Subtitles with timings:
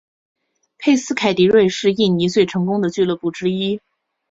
[0.79, 3.79] 佩斯凯迪瑞是印尼最成功的俱乐部之一。